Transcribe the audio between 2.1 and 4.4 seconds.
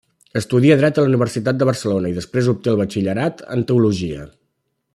i després obté el batxillerat en teologia.